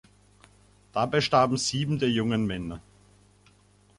[0.93, 2.81] Dabei starben sieben der jungen Männer.